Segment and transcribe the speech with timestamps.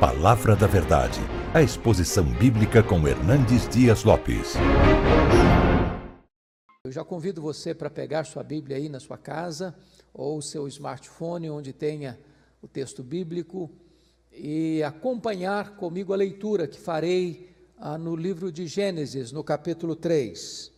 [0.00, 1.18] Palavra da Verdade,
[1.54, 4.52] a exposição bíblica com Hernandes Dias Lopes.
[6.84, 9.74] Eu já convido você para pegar sua Bíblia aí na sua casa
[10.12, 12.18] ou seu smartphone, onde tenha
[12.60, 13.70] o texto bíblico,
[14.30, 20.72] e acompanhar comigo a leitura que farei ah, no livro de Gênesis, no capítulo 3.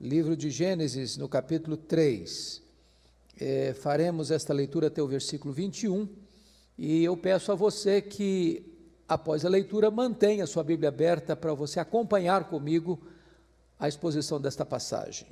[0.00, 2.62] Livro de Gênesis, no capítulo 3.
[3.38, 6.24] É, faremos esta leitura até o versículo 21
[6.78, 8.64] e eu peço a você que,
[9.08, 13.00] após a leitura, mantenha sua Bíblia aberta para você acompanhar comigo
[13.78, 15.28] a exposição desta passagem.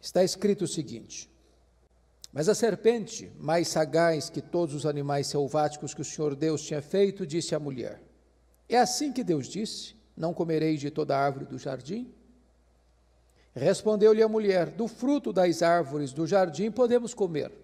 [0.00, 1.30] Está escrito o seguinte:
[2.30, 6.82] Mas a serpente, mais sagaz que todos os animais selváticos que o Senhor Deus tinha
[6.82, 8.02] feito, disse à mulher:
[8.68, 12.12] É assim que Deus disse: Não comereis de toda árvore do jardim?
[13.54, 17.63] Respondeu-lhe a mulher: Do fruto das árvores do jardim podemos comer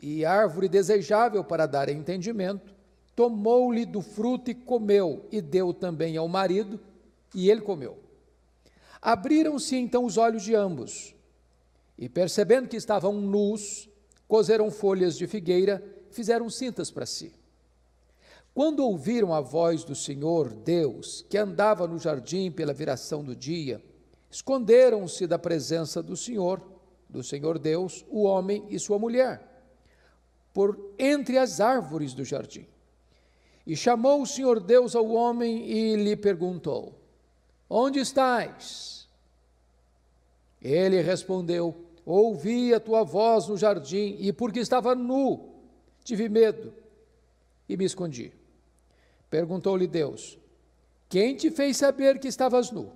[0.00, 2.74] e árvore desejável para dar entendimento,
[3.14, 6.78] tomou-lhe do fruto e comeu, e deu também ao marido,
[7.34, 7.98] e ele comeu.
[9.00, 11.14] Abriram-se então os olhos de ambos,
[11.98, 13.88] e percebendo que estavam nus,
[14.28, 17.32] coseram folhas de figueira, fizeram cintas para si.
[18.52, 23.82] Quando ouviram a voz do Senhor Deus, que andava no jardim pela viração do dia,
[24.30, 26.60] esconderam-se da presença do Senhor,
[27.08, 29.55] do Senhor Deus, o homem e sua mulher
[30.56, 32.66] por entre as árvores do jardim.
[33.66, 36.94] E chamou o Senhor Deus ao homem e lhe perguntou:
[37.68, 39.06] Onde estás?
[40.62, 45.52] Ele respondeu: Ouvi a tua voz no jardim, e porque estava nu,
[46.02, 46.72] tive medo
[47.68, 48.32] e me escondi.
[49.28, 50.38] Perguntou-lhe Deus:
[51.06, 52.90] Quem te fez saber que estavas nu?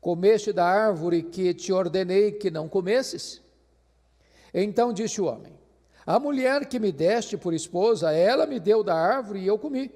[0.00, 3.42] Comeste da árvore que te ordenei que não comesses?
[4.54, 5.59] Então disse o homem:
[6.06, 9.90] a mulher que me deste por esposa, ela me deu da árvore e eu comi.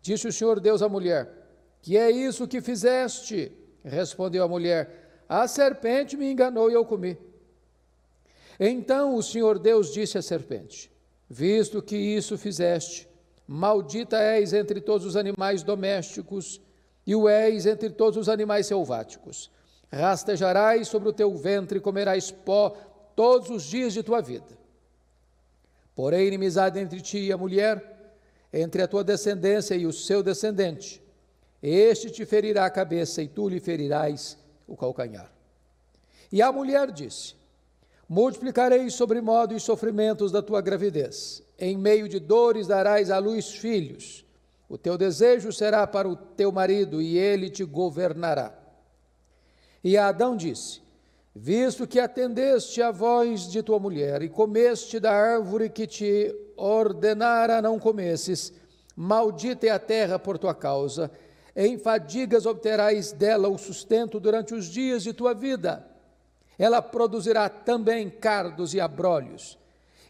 [0.00, 1.28] Disse o Senhor Deus à mulher:
[1.80, 3.52] Que é isso que fizeste?
[3.84, 7.16] Respondeu a mulher: A serpente me enganou e eu comi.
[8.58, 10.90] Então o Senhor Deus disse à serpente:
[11.28, 13.08] Visto que isso fizeste,
[13.46, 16.60] maldita és entre todos os animais domésticos
[17.06, 19.50] e o és entre todos os animais selváticos.
[19.90, 22.70] Rastejarás sobre o teu ventre e comerás pó
[23.14, 24.61] todos os dias de tua vida.
[25.94, 28.16] Porém, inimizade entre ti e a mulher,
[28.52, 31.02] entre a tua descendência e o seu descendente.
[31.62, 34.36] Este te ferirá a cabeça e tu lhe ferirás
[34.66, 35.32] o calcanhar.
[36.30, 37.34] E a mulher disse:
[38.08, 41.42] Multiplicarei sobremodo os sofrimentos da tua gravidez.
[41.58, 44.22] Em meio de dores darás à luz filhos.
[44.68, 48.52] O teu desejo será para o teu marido e ele te governará.
[49.84, 50.81] E Adão disse:
[51.34, 57.62] visto que atendeste à voz de tua mulher e comeste da árvore que te ordenara
[57.62, 58.52] não comesses,
[58.94, 61.10] maldita é a terra por tua causa,
[61.56, 65.86] em fadigas obterás dela o sustento durante os dias de tua vida.
[66.58, 69.58] Ela produzirá também cardos e abrolhos,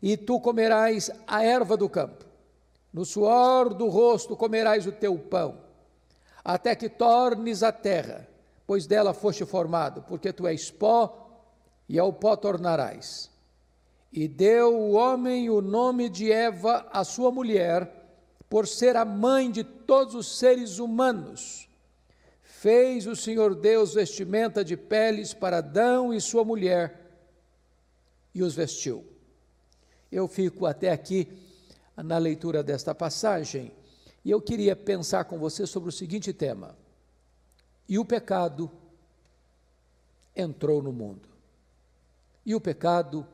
[0.03, 2.25] e tu comerás a erva do campo.
[2.93, 5.59] No suor do rosto comerás o teu pão,
[6.45, 8.29] até que tornes a terra
[8.73, 11.45] pois dela foste formado, porque tu és pó
[11.87, 13.31] e ao pó tornarás.
[14.11, 17.87] E deu o homem o nome de Eva à sua mulher,
[18.49, 21.69] por ser a mãe de todos os seres humanos.
[22.43, 26.99] Fez o Senhor Deus vestimenta de peles para Adão e sua mulher
[28.35, 29.05] e os vestiu.
[30.11, 31.29] Eu fico até aqui
[31.95, 33.71] na leitura desta passagem
[34.25, 36.75] e eu queria pensar com você sobre o seguinte tema:
[37.89, 38.71] e o pecado
[40.35, 41.29] entrou no mundo.
[42.45, 43.27] E o pecado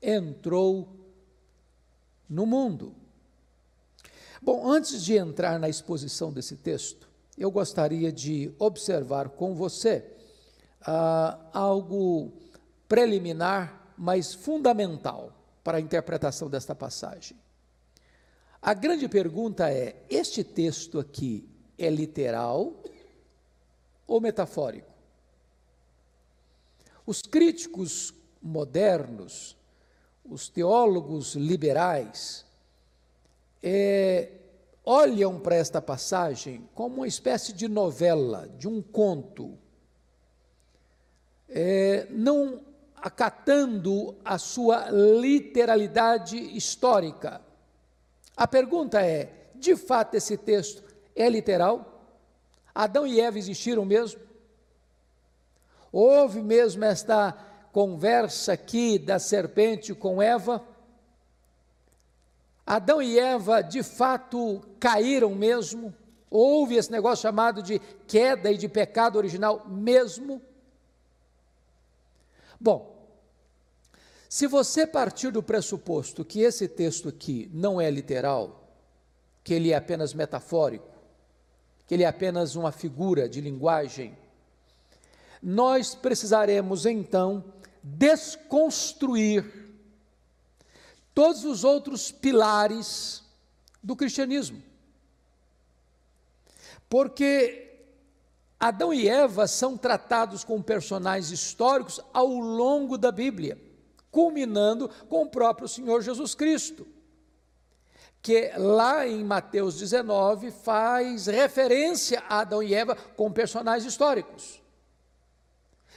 [0.00, 0.88] entrou
[2.28, 2.94] no mundo.
[4.42, 10.04] Bom, antes de entrar na exposição desse texto, eu gostaria de observar com você
[10.82, 12.32] ah, algo
[12.88, 15.32] preliminar, mas fundamental
[15.62, 17.36] para a interpretação desta passagem.
[18.60, 21.48] A grande pergunta é: este texto aqui
[21.78, 22.82] é literal
[24.06, 24.92] ou metafórico?
[27.06, 29.56] Os críticos modernos,
[30.24, 32.44] os teólogos liberais,
[33.62, 34.30] é,
[34.84, 39.56] olham para esta passagem como uma espécie de novela, de um conto,
[41.48, 42.62] é, não
[42.96, 47.40] acatando a sua literalidade histórica.
[48.36, 50.82] A pergunta é: de fato esse texto
[51.14, 51.93] é literal?
[52.74, 54.20] Adão e Eva existiram mesmo?
[55.92, 57.32] Houve mesmo esta
[57.72, 60.62] conversa aqui da serpente com Eva?
[62.66, 65.94] Adão e Eva de fato caíram mesmo?
[66.28, 67.78] Houve esse negócio chamado de
[68.08, 70.42] queda e de pecado original mesmo?
[72.58, 72.94] Bom,
[74.28, 78.68] se você partir do pressuposto que esse texto aqui não é literal,
[79.44, 80.93] que ele é apenas metafórico,
[81.86, 84.16] que ele é apenas uma figura de linguagem,
[85.42, 87.44] nós precisaremos então
[87.82, 89.44] desconstruir
[91.14, 93.22] todos os outros pilares
[93.82, 94.62] do cristianismo.
[96.88, 97.64] Porque
[98.58, 103.60] Adão e Eva são tratados como personagens históricos ao longo da Bíblia,
[104.10, 106.86] culminando com o próprio Senhor Jesus Cristo,
[108.24, 114.62] que lá em Mateus 19 faz referência a Adão e Eva como personagens históricos.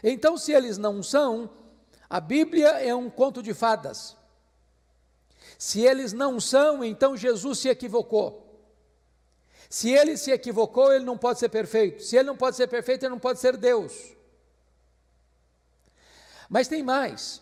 [0.04, 1.50] Então, se eles não são,
[2.10, 4.18] a Bíblia é um conto de fadas.
[5.58, 8.62] Se eles não são, então Jesus se equivocou.
[9.70, 12.04] Se ele se equivocou, ele não pode ser perfeito.
[12.04, 14.14] Se ele não pode ser perfeito, ele não pode ser Deus.
[16.50, 17.42] Mas tem mais.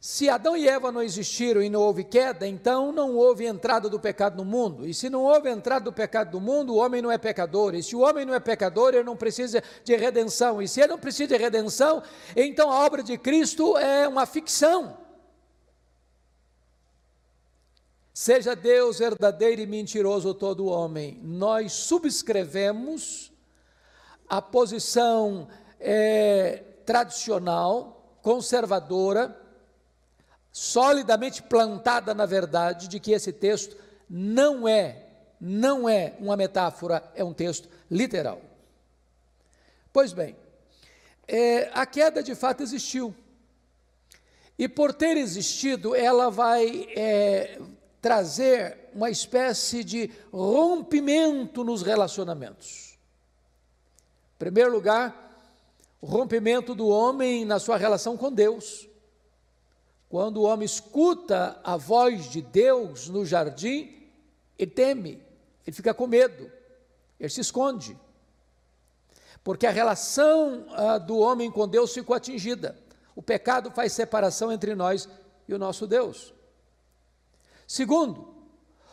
[0.00, 3.98] Se Adão e Eva não existiram e não houve queda, então não houve entrada do
[3.98, 4.86] pecado no mundo.
[4.86, 7.74] E se não houve entrada do pecado no mundo, o homem não é pecador.
[7.74, 10.62] E se o homem não é pecador, ele não precisa de redenção.
[10.62, 12.00] E se ele não precisa de redenção,
[12.36, 14.96] então a obra de Cristo é uma ficção.
[18.14, 23.32] Seja Deus verdadeiro e mentiroso todo homem, nós subscrevemos
[24.28, 25.48] a posição
[25.80, 29.47] é, tradicional, conservadora,
[30.58, 33.76] solidamente plantada na verdade de que esse texto
[34.10, 35.06] não é,
[35.40, 38.42] não é uma metáfora, é um texto literal.
[39.92, 40.34] Pois bem,
[41.28, 43.14] é, a queda de fato existiu.
[44.58, 47.60] E por ter existido, ela vai é,
[48.02, 52.98] trazer uma espécie de rompimento nos relacionamentos.
[54.34, 55.56] Em primeiro lugar,
[56.00, 58.88] o rompimento do homem na sua relação com Deus.
[60.08, 63.94] Quando o homem escuta a voz de Deus no jardim,
[64.58, 65.22] ele teme,
[65.66, 66.50] ele fica com medo,
[67.20, 67.98] ele se esconde.
[69.44, 72.76] Porque a relação ah, do homem com Deus ficou atingida.
[73.14, 75.08] O pecado faz separação entre nós
[75.46, 76.32] e o nosso Deus.
[77.66, 78.34] Segundo,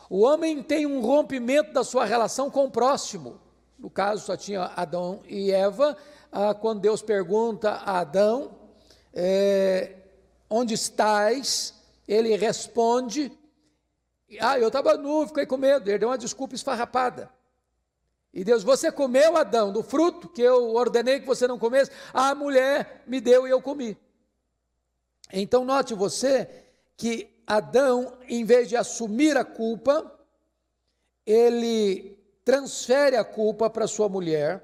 [0.08, 3.40] o homem tem um rompimento da sua relação com o próximo.
[3.78, 5.96] No caso, só tinha Adão e Eva.
[6.30, 8.52] Ah, quando Deus pergunta a Adão:
[9.12, 9.95] é,
[10.48, 11.74] Onde estás?
[12.06, 13.32] Ele responde:
[14.40, 15.88] Ah, eu estava nu, fiquei com medo.
[15.88, 17.30] Ele deu uma desculpa esfarrapada.
[18.32, 21.90] E Deus, você comeu, Adão, do fruto que eu ordenei que você não comesse?
[22.12, 23.96] A mulher me deu e eu comi.
[25.32, 26.48] Então, note você
[26.96, 30.12] que Adão, em vez de assumir a culpa,
[31.24, 34.62] ele transfere a culpa para sua mulher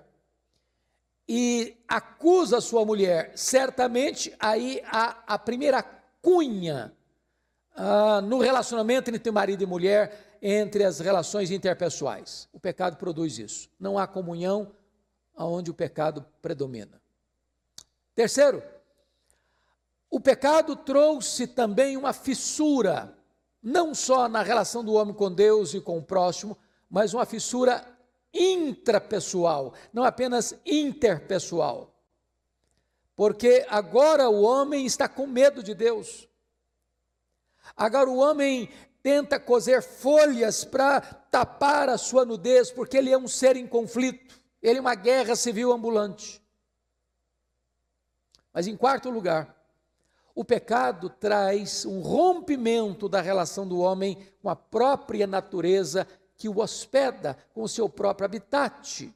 [1.28, 3.32] e acusa sua mulher.
[3.34, 5.82] Certamente aí há a primeira
[6.20, 6.92] cunha
[7.74, 12.48] ah, no relacionamento entre marido e mulher, entre as relações interpessoais.
[12.52, 13.70] O pecado produz isso.
[13.78, 14.72] Não há comunhão
[15.36, 17.00] onde o pecado predomina.
[18.14, 18.62] Terceiro,
[20.10, 23.16] o pecado trouxe também uma fissura,
[23.62, 26.58] não só na relação do homem com Deus e com o próximo,
[26.90, 27.82] mas uma fissura
[28.32, 31.92] intrapessoal, não apenas interpessoal.
[33.14, 36.28] Porque agora o homem está com medo de Deus.
[37.76, 38.68] Agora o homem
[39.02, 44.40] tenta coser folhas para tapar a sua nudez, porque ele é um ser em conflito,
[44.62, 46.42] ele é uma guerra civil ambulante.
[48.52, 49.56] Mas em quarto lugar,
[50.34, 56.60] o pecado traz um rompimento da relação do homem com a própria natureza que o
[56.60, 59.14] hospeda, com seu próprio habitat.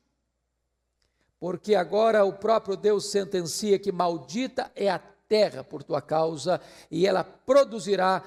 [1.38, 7.06] Porque agora o próprio Deus sentencia que maldita é a terra por tua causa, e
[7.06, 8.23] ela produzirá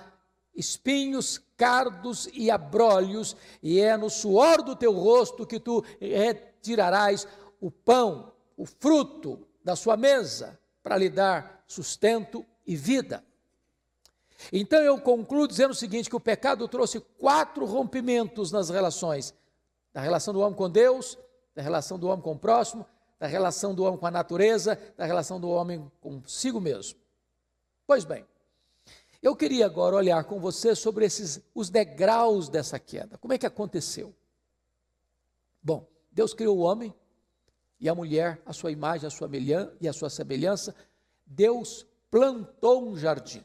[0.56, 7.28] espinhos, cardos e abrolhos, e é no suor do teu rosto que tu retirarás
[7.62, 13.24] o pão, o fruto da sua mesa, para lhe dar sustento e vida.
[14.52, 19.34] Então eu concluo dizendo o seguinte: que o pecado trouxe quatro rompimentos nas relações:
[19.94, 21.18] da relação do homem com Deus,
[21.54, 22.86] da relação do homem com o próximo,
[23.20, 27.00] da relação do homem com a natureza, da relação do homem consigo mesmo.
[27.86, 28.26] Pois bem,
[29.22, 33.18] eu queria agora olhar com você sobre esses os degraus dessa queda.
[33.18, 34.16] Como é que aconteceu?
[35.62, 36.94] Bom, Deus criou o homem
[37.80, 39.30] e a mulher, a sua imagem, a sua
[39.82, 40.74] e a sua semelhança.
[41.26, 43.44] Deus plantou um jardim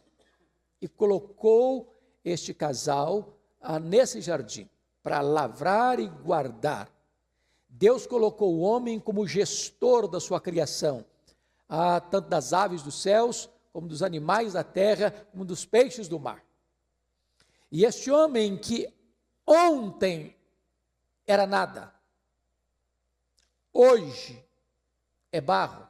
[0.85, 4.69] e colocou este casal ah, nesse jardim
[5.03, 6.93] para lavrar e guardar.
[7.67, 11.03] Deus colocou o homem como gestor da sua criação,
[11.67, 16.21] ah, tanto das aves dos céus como dos animais da terra, como dos peixes do
[16.21, 16.45] mar.
[17.73, 18.87] E este homem que
[19.47, 20.37] ontem
[21.27, 21.95] era nada,
[23.73, 24.45] hoje
[25.33, 25.89] é barro,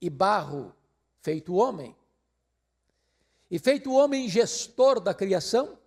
[0.00, 0.74] e barro
[1.22, 1.96] feito homem,
[3.50, 5.78] e feito homem gestor da criação,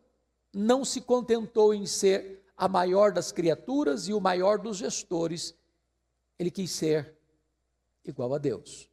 [0.53, 5.55] não se contentou em ser a maior das criaturas e o maior dos gestores,
[6.39, 7.15] ele quis ser
[8.03, 8.89] igual a Deus.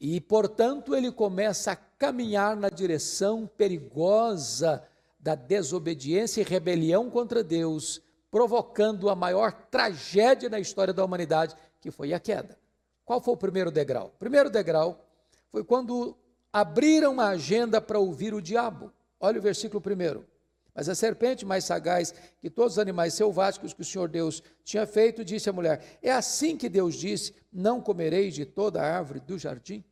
[0.00, 4.86] E, portanto, ele começa a caminhar na direção perigosa
[5.18, 8.00] da desobediência e rebelião contra Deus,
[8.30, 12.56] provocando a maior tragédia na história da humanidade, que foi a queda.
[13.04, 14.12] Qual foi o primeiro degrau?
[14.14, 15.04] O primeiro degrau
[15.50, 16.16] foi quando
[16.52, 18.92] abriram a agenda para ouvir o diabo.
[19.20, 20.26] Olha o versículo primeiro.
[20.74, 24.86] Mas a serpente, mais sagaz que todos os animais selváticos que o Senhor Deus tinha
[24.86, 29.18] feito, disse à mulher: É assim que Deus disse: Não comereis de toda a árvore
[29.18, 29.84] do jardim?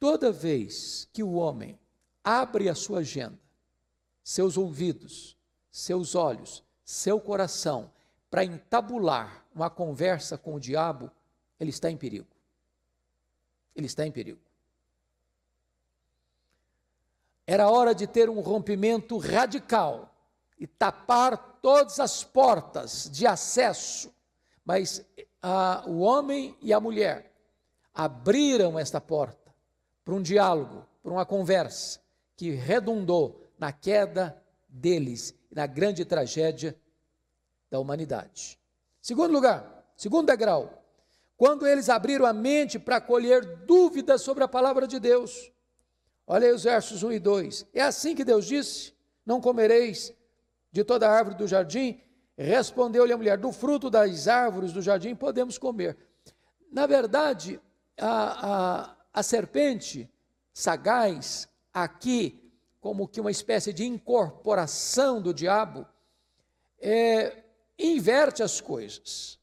[0.00, 1.78] Toda vez que o homem
[2.24, 3.38] abre a sua agenda,
[4.22, 5.36] seus ouvidos,
[5.70, 7.90] seus olhos, seu coração,
[8.28, 11.10] para entabular uma conversa com o diabo,
[11.58, 12.26] ele está em perigo.
[13.74, 14.40] Ele está em perigo.
[17.46, 20.12] Era hora de ter um rompimento radical
[20.58, 24.12] e tapar todas as portas de acesso.
[24.64, 25.04] Mas
[25.40, 27.32] ah, o homem e a mulher
[27.94, 29.54] abriram esta porta
[30.04, 32.00] para um diálogo, para uma conversa
[32.36, 36.76] que redundou na queda deles e na grande tragédia
[37.70, 38.58] da humanidade.
[39.00, 40.82] Segundo lugar, segundo degrau,
[41.36, 45.52] quando eles abriram a mente para colher dúvidas sobre a palavra de Deus.
[46.26, 47.66] Olha aí os versos 1 e 2.
[47.72, 48.92] É assim que Deus disse:
[49.24, 50.12] Não comereis
[50.72, 52.00] de toda árvore do jardim?
[52.36, 55.96] Respondeu-lhe a mulher: Do fruto das árvores do jardim podemos comer.
[56.72, 57.60] Na verdade,
[57.96, 58.46] a,
[58.82, 60.10] a, a serpente
[60.52, 65.86] sagaz, aqui, como que uma espécie de incorporação do diabo,
[66.80, 67.44] é,
[67.78, 69.38] inverte as coisas.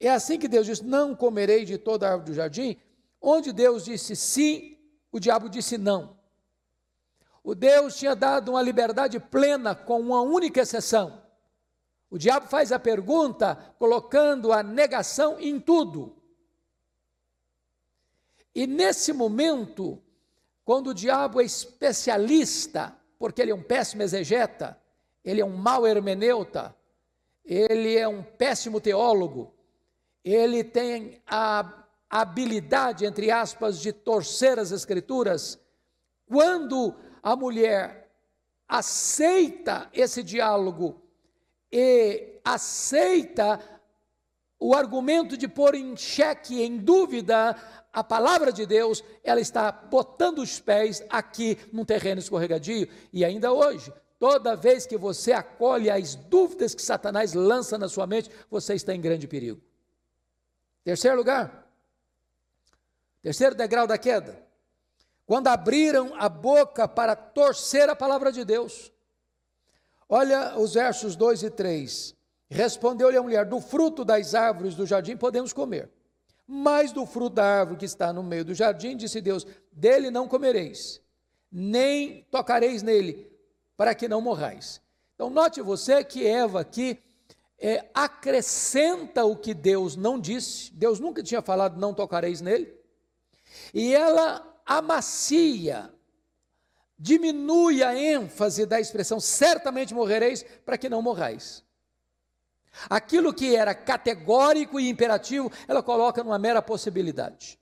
[0.00, 2.76] É assim que Deus diz: Não comerei de toda árvore do jardim,
[3.20, 4.75] onde Deus disse sim
[5.16, 6.16] o diabo disse não.
[7.42, 11.22] O Deus tinha dado uma liberdade plena, com uma única exceção.
[12.10, 16.16] O diabo faz a pergunta colocando a negação em tudo.
[18.54, 20.02] E nesse momento,
[20.64, 24.78] quando o diabo é especialista, porque ele é um péssimo exegeta,
[25.24, 26.76] ele é um mau hermeneuta,
[27.44, 29.54] ele é um péssimo teólogo,
[30.24, 35.58] ele tem a habilidade, entre aspas, de torcer as escrituras,
[36.26, 38.10] quando a mulher
[38.68, 41.02] aceita esse diálogo
[41.70, 43.60] e aceita
[44.58, 47.56] o argumento de pôr em xeque, em dúvida,
[47.92, 52.88] a palavra de Deus, ela está botando os pés aqui num terreno escorregadio.
[53.12, 58.06] E ainda hoje, toda vez que você acolhe as dúvidas que Satanás lança na sua
[58.06, 59.60] mente, você está em grande perigo.
[60.84, 61.65] Terceiro lugar,
[63.26, 64.40] Terceiro degrau da queda.
[65.26, 68.92] Quando abriram a boca para torcer a palavra de Deus.
[70.08, 72.14] Olha os versos 2 e 3.
[72.48, 75.90] Respondeu-lhe a mulher: Do fruto das árvores do jardim podemos comer,
[76.46, 80.28] mas do fruto da árvore que está no meio do jardim, disse Deus: Dele não
[80.28, 81.02] comereis,
[81.50, 83.28] nem tocareis nele,
[83.76, 84.80] para que não morrais.
[85.16, 87.02] Então, note você que Eva aqui
[87.58, 92.75] é, acrescenta o que Deus não disse, Deus nunca tinha falado: Não tocareis nele.
[93.72, 95.90] E ela amacia,
[96.98, 101.64] diminui a ênfase da expressão certamente morrereis, para que não morrais.
[102.90, 107.58] Aquilo que era categórico e imperativo, ela coloca numa mera possibilidade.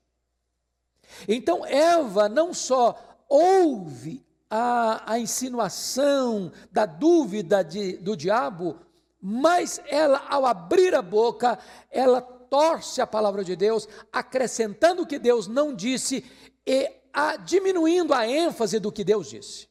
[1.29, 2.99] Então, Eva não só
[3.29, 8.79] ouve a, a insinuação da dúvida de, do diabo,
[9.21, 11.59] mas ela, ao abrir a boca,
[11.91, 12.21] ela
[12.55, 16.25] torce a palavra de Deus, acrescentando o que Deus não disse
[16.65, 19.69] e a, diminuindo a ênfase do que Deus disse.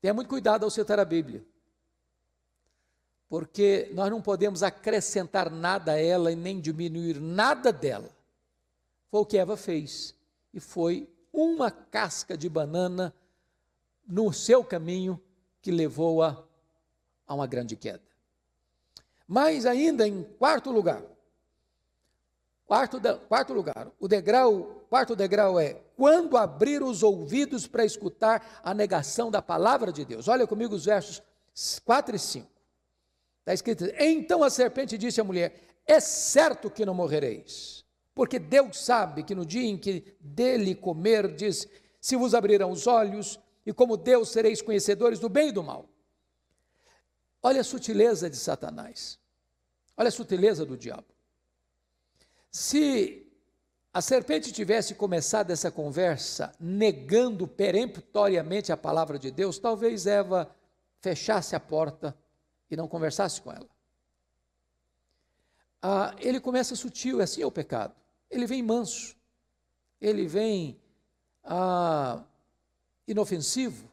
[0.00, 1.46] Tenha muito cuidado ao citar a Bíblia,
[3.28, 8.10] porque nós não podemos acrescentar nada a ela e nem diminuir nada dela.
[9.08, 10.16] Foi o que Eva fez,
[10.52, 13.14] e foi uma casca de banana
[14.04, 15.22] no seu caminho
[15.60, 16.44] que levou-a
[17.24, 18.11] a uma grande queda.
[19.32, 21.02] Mas ainda em quarto lugar,
[22.66, 28.74] quarto, quarto lugar, o degrau, quarto degrau é quando abrir os ouvidos para escutar a
[28.74, 30.28] negação da palavra de Deus.
[30.28, 31.22] Olha comigo os versos
[31.82, 32.46] 4 e 5.
[33.40, 38.84] Está escrito: Então a serpente disse à mulher: É certo que não morrereis, porque Deus
[38.84, 41.66] sabe que no dia em que dele comerdes,
[41.98, 45.88] se vos abrirão os olhos, e como Deus sereis conhecedores do bem e do mal.
[47.42, 49.21] Olha a sutileza de Satanás.
[49.96, 51.06] Olha a sutileza do diabo.
[52.50, 53.26] Se
[53.92, 60.54] a serpente tivesse começado essa conversa negando peremptoriamente a palavra de Deus, talvez Eva
[61.00, 62.16] fechasse a porta
[62.70, 63.68] e não conversasse com ela.
[65.82, 67.94] Ah, ele começa sutil, assim é o pecado.
[68.30, 69.14] Ele vem manso,
[70.00, 70.80] ele vem
[71.44, 72.22] ah,
[73.06, 73.90] inofensivo,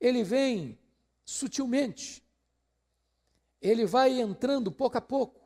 [0.00, 0.78] ele vem
[1.24, 2.22] sutilmente,
[3.60, 5.40] ele vai entrando pouco a pouco.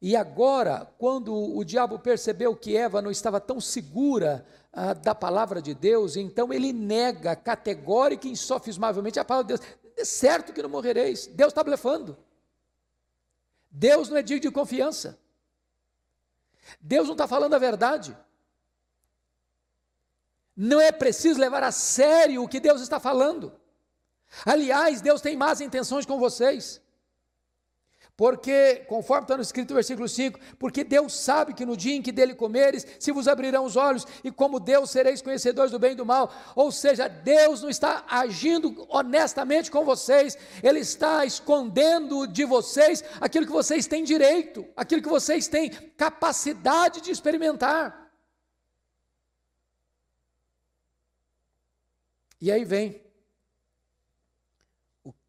[0.00, 5.62] E agora, quando o diabo percebeu que Eva não estava tão segura ah, da palavra
[5.62, 9.76] de Deus, então ele nega categórica e insofismavelmente a palavra de Deus.
[9.96, 11.26] É certo que não morrereis.
[11.26, 12.16] Deus está blefando.
[13.70, 15.18] Deus não é digno de confiança.
[16.80, 18.16] Deus não está falando a verdade.
[20.54, 23.52] Não é preciso levar a sério o que Deus está falando.
[24.44, 26.80] Aliás, Deus tem más intenções com vocês.
[28.16, 32.00] Porque, conforme está no escrito no versículo 5, porque Deus sabe que no dia em
[32.00, 35.92] que dele comeres, se vos abrirão os olhos, e como Deus sereis conhecedores do bem
[35.92, 36.32] e do mal.
[36.54, 43.44] Ou seja, Deus não está agindo honestamente com vocês, Ele está escondendo de vocês aquilo
[43.44, 48.10] que vocês têm direito, aquilo que vocês têm capacidade de experimentar.
[52.40, 53.05] E aí vem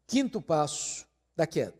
[0.08, 1.78] quinto passo da queda.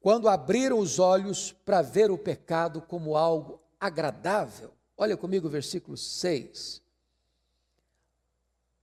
[0.00, 4.72] Quando abriram os olhos para ver o pecado como algo agradável.
[4.96, 6.80] Olha comigo o versículo 6.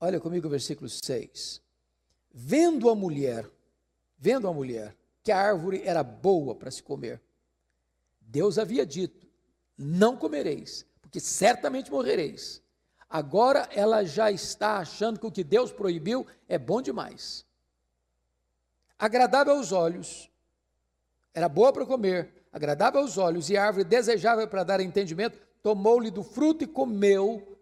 [0.01, 1.61] Olha comigo o versículo 6.
[2.31, 3.49] Vendo a mulher,
[4.17, 7.21] vendo a mulher que a árvore era boa para se comer,
[8.19, 9.27] Deus havia dito:
[9.77, 12.61] Não comereis, porque certamente morrereis.
[13.09, 17.45] Agora ela já está achando que o que Deus proibiu é bom demais.
[18.99, 20.29] Agradável aos olhos,
[21.33, 26.21] era boa para comer, agradável aos olhos e árvore desejável para dar entendimento, tomou-lhe do
[26.21, 27.57] fruto e comeu,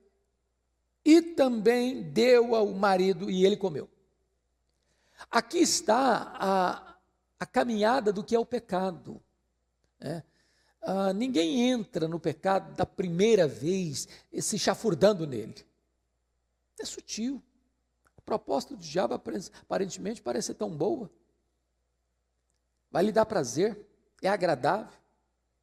[1.05, 3.87] e também deu ao marido e ele comeu.
[5.29, 6.95] Aqui está a,
[7.39, 9.21] a caminhada do que é o pecado.
[9.99, 10.23] Né?
[10.81, 14.07] ah, ninguém entra no pecado da primeira vez
[14.39, 15.55] se chafurdando nele.
[16.79, 17.43] É sutil.
[18.17, 21.09] A proposta do diabo aparentemente parece tão boa.
[22.97, 23.79] Vai lhe dar prazer,
[24.23, 24.91] é agradável,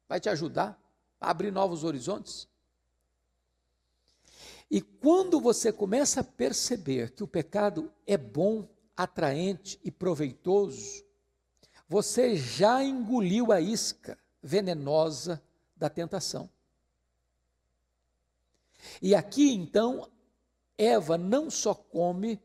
[0.07, 0.81] vai te ajudar
[1.19, 2.47] a abrir novos horizontes.
[4.71, 11.03] E quando você começa a perceber que o pecado é bom, atraente e proveitoso,
[11.89, 15.43] você já engoliu a isca venenosa
[15.75, 16.49] da tentação.
[19.01, 20.09] E aqui então,
[20.77, 22.41] Eva não só come,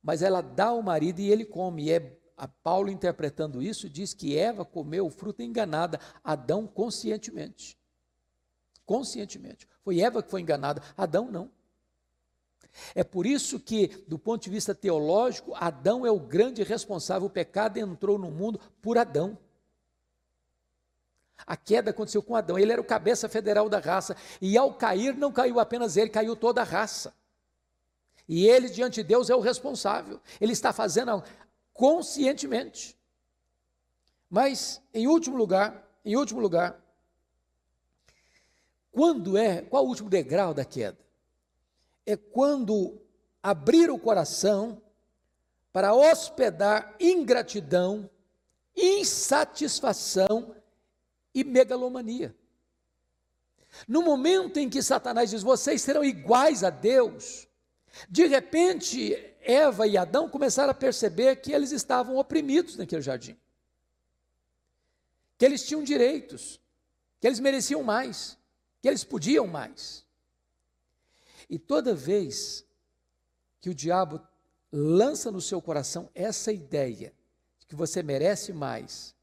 [0.00, 1.86] mas ela dá ao marido e ele come.
[1.86, 7.76] E é a Paulo interpretando isso diz que Eva comeu o fruto enganada, Adão conscientemente.
[8.86, 9.68] Conscientemente.
[9.82, 11.50] Foi Eva que foi enganada, Adão não.
[12.94, 17.26] É por isso que, do ponto de vista teológico, Adão é o grande responsável.
[17.26, 19.36] O pecado entrou no mundo por Adão.
[21.46, 25.16] A queda aconteceu com Adão, ele era o cabeça federal da raça, e ao cair,
[25.16, 27.14] não caiu apenas ele, caiu toda a raça.
[28.28, 30.20] E ele, diante de Deus, é o responsável.
[30.40, 31.22] Ele está fazendo
[31.78, 32.98] conscientemente.
[34.28, 36.84] Mas, em último lugar, em último lugar,
[38.90, 40.98] quando é, qual o último degrau da queda?
[42.04, 43.00] É quando
[43.40, 44.82] abrir o coração
[45.72, 48.10] para hospedar ingratidão,
[48.76, 50.56] insatisfação
[51.32, 52.34] e megalomania.
[53.86, 57.47] No momento em que Satanás diz: vocês serão iguais a Deus,
[58.08, 63.36] de repente Eva e Adão começaram a perceber que eles estavam oprimidos naquele jardim,
[65.38, 66.60] que eles tinham direitos,
[67.20, 68.36] que eles mereciam mais,
[68.82, 70.04] que eles podiam mais.
[71.48, 72.64] E toda vez
[73.60, 74.20] que o diabo
[74.70, 77.12] lança no seu coração essa ideia
[77.58, 79.14] de que você merece mais,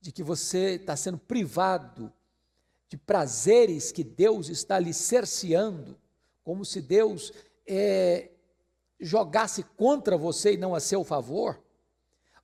[0.00, 2.12] de que você está sendo privado
[2.88, 5.98] de prazeres que Deus está lhe cerceando,
[6.44, 7.32] como se Deus
[7.66, 8.30] é,
[9.00, 11.62] jogasse contra você e não a seu favor,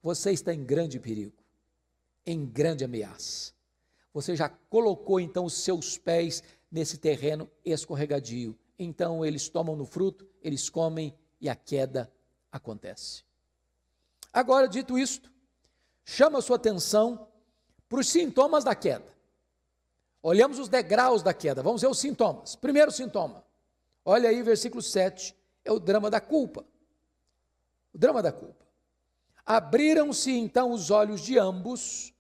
[0.03, 1.43] você está em grande perigo,
[2.25, 3.53] em grande ameaça.
[4.13, 8.59] Você já colocou então os seus pés nesse terreno escorregadio.
[8.79, 12.13] Então eles tomam no fruto, eles comem e a queda
[12.51, 13.23] acontece.
[14.33, 15.33] Agora, dito isto,
[16.05, 17.29] chama a sua atenção
[17.89, 19.17] para os sintomas da queda.
[20.23, 22.55] Olhamos os degraus da queda, vamos ver os sintomas.
[22.55, 23.45] Primeiro sintoma,
[24.09, 26.65] olha aí, versículo 7, é o drama da culpa.
[27.93, 28.67] O drama da culpa.
[29.45, 32.15] Abriram-se então os olhos de ambos,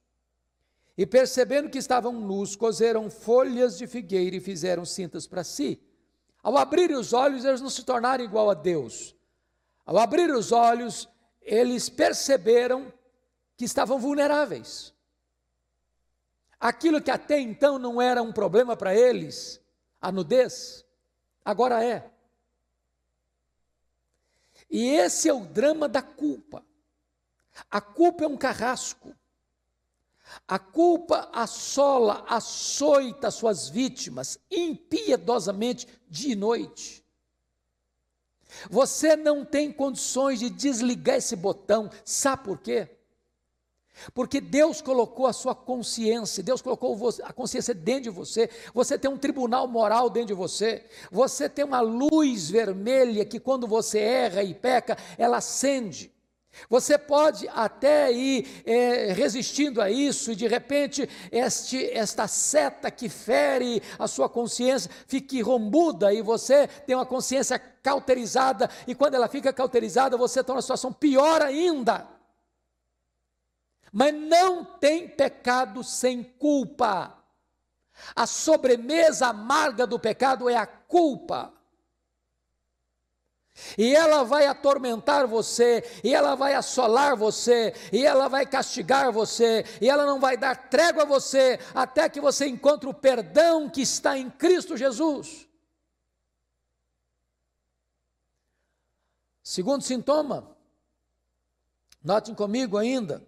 [0.97, 5.81] e percebendo que estavam nus, cozeram folhas de figueira e fizeram cintas para si.
[6.43, 9.15] Ao abrir os olhos, eles não se tornaram igual a Deus.
[9.87, 11.09] Ao abrir os olhos,
[11.41, 12.93] eles perceberam
[13.57, 14.93] que estavam vulneráveis.
[16.59, 19.61] Aquilo que até então não era um problema para eles,
[20.01, 20.85] a nudez,
[21.49, 22.11] agora é.
[24.69, 26.63] E esse é o drama da culpa.
[27.71, 29.15] A culpa é um carrasco.
[30.47, 37.03] A culpa assola, açoita suas vítimas impiedosamente dia e noite.
[38.69, 42.98] Você não tem condições de desligar esse botão, sabe por quê?
[44.15, 49.11] Porque Deus colocou a sua consciência, Deus colocou a consciência dentro de você, você tem
[49.11, 54.43] um tribunal moral dentro de você, você tem uma luz vermelha que quando você erra
[54.43, 56.13] e peca, ela acende.
[56.69, 63.09] Você pode até ir é, resistindo a isso e de repente este, esta seta que
[63.09, 69.29] fere a sua consciência fique rombuda e você tem uma consciência cauterizada e quando ela
[69.29, 72.18] fica cauterizada você está numa situação pior ainda.
[73.93, 77.17] Mas não tem pecado sem culpa.
[78.15, 81.53] A sobremesa amarga do pecado é a culpa.
[83.77, 89.65] E ela vai atormentar você, e ela vai assolar você, e ela vai castigar você,
[89.81, 93.83] e ela não vai dar trégua a você até que você encontre o perdão que
[93.83, 95.49] está em Cristo Jesus.
[99.43, 100.57] Segundo sintoma,
[102.05, 103.27] notem comigo ainda,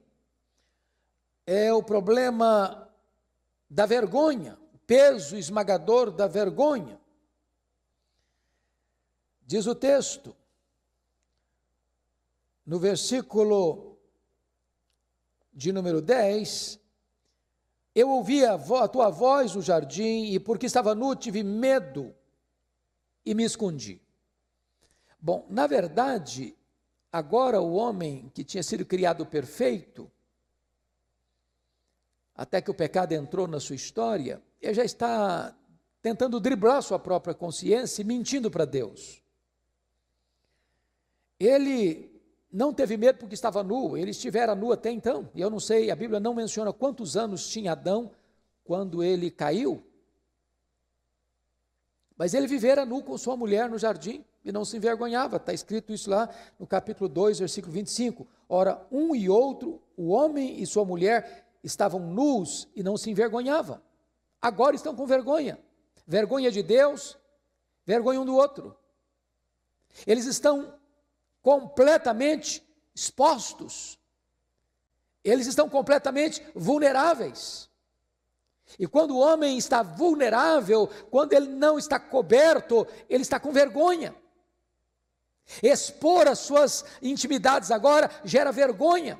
[1.53, 2.89] é o problema
[3.69, 7.01] da vergonha, o peso esmagador da vergonha.
[9.45, 10.37] Diz o texto,
[12.65, 13.99] no versículo
[15.53, 16.79] de número 10,
[17.97, 22.15] eu ouvi a, a, tua voz no jardim, e porque estava nu, tive medo
[23.27, 24.01] e me escondi.
[25.21, 26.57] Bom, na verdade,
[27.11, 30.09] agora o homem que tinha sido criado perfeito,
[32.41, 35.55] até que o pecado entrou na sua história, ele já está
[36.01, 39.23] tentando driblar sua própria consciência e mentindo para Deus.
[41.39, 42.11] Ele
[42.51, 45.29] não teve medo porque estava nu, ele estivera nu até então.
[45.35, 48.11] E eu não sei, a Bíblia não menciona quantos anos tinha Adão
[48.65, 49.85] quando ele caiu.
[52.17, 55.37] Mas ele vivera nu com sua mulher no jardim e não se envergonhava.
[55.37, 56.27] Está escrito isso lá
[56.59, 58.27] no capítulo 2, versículo 25.
[58.49, 63.81] Ora, um e outro, o homem e sua mulher, estavam nus e não se envergonhavam.
[64.41, 65.59] Agora estão com vergonha.
[66.07, 67.17] Vergonha de Deus,
[67.85, 68.77] vergonha um do outro.
[70.07, 70.75] Eles estão
[71.43, 73.99] completamente expostos.
[75.23, 77.69] Eles estão completamente vulneráveis.
[78.79, 84.15] E quando o homem está vulnerável, quando ele não está coberto, ele está com vergonha.
[85.63, 89.19] Expor as suas intimidades agora gera vergonha.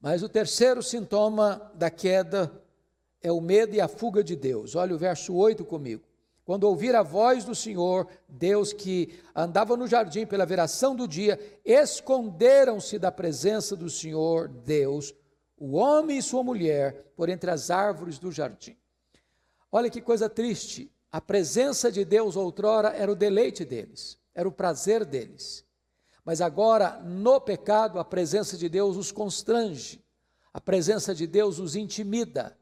[0.00, 2.50] Mas o terceiro sintoma da queda
[3.22, 4.74] é o medo e a fuga de Deus.
[4.74, 6.02] Olha o verso 8 comigo.
[6.42, 11.38] Quando ouvir a voz do Senhor, Deus que andava no jardim pela veração do dia,
[11.64, 15.14] esconderam-se da presença do Senhor Deus,
[15.56, 18.76] o homem e sua mulher, por entre as árvores do jardim.
[19.70, 20.90] Olha que coisa triste.
[21.12, 25.64] A presença de Deus outrora era o deleite deles, era o prazer deles.
[26.30, 30.00] Mas agora, no pecado, a presença de Deus os constrange,
[30.54, 32.56] a presença de Deus os intimida,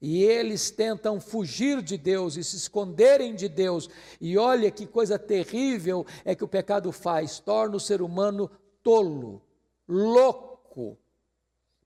[0.00, 3.90] e eles tentam fugir de Deus e se esconderem de Deus.
[4.20, 8.48] E olha que coisa terrível é que o pecado faz: torna o ser humano
[8.84, 9.42] tolo,
[9.88, 10.96] louco,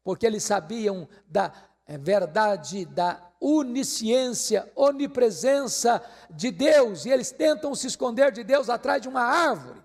[0.04, 1.50] porque eles sabiam da
[1.86, 9.00] é, verdade, da onisciência, onipresença de Deus, e eles tentam se esconder de Deus atrás
[9.00, 9.80] de uma árvore.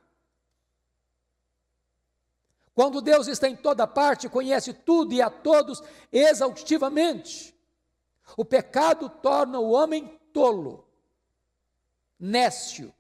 [2.77, 7.57] Quando Deus está em toda parte, conhece tudo e a todos exaustivamente.
[8.37, 10.87] O pecado torna o homem tolo,
[12.19, 12.93] nécio.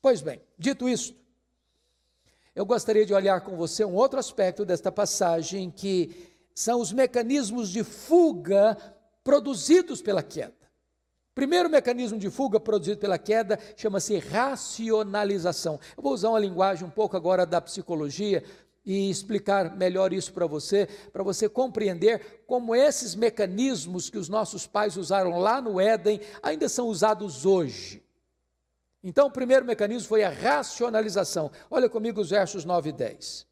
[0.00, 1.14] Pois bem, dito isto,
[2.54, 7.68] eu gostaria de olhar com você um outro aspecto desta passagem, que são os mecanismos
[7.68, 8.78] de fuga
[9.22, 10.59] produzidos pela queda.
[11.34, 15.78] Primeiro mecanismo de fuga produzido pela queda chama-se racionalização.
[15.96, 18.42] Eu vou usar uma linguagem um pouco agora da psicologia
[18.84, 24.66] e explicar melhor isso para você, para você compreender como esses mecanismos que os nossos
[24.66, 28.02] pais usaram lá no Éden ainda são usados hoje.
[29.02, 31.50] Então, o primeiro mecanismo foi a racionalização.
[31.70, 33.46] Olha comigo os versos 9 e 10.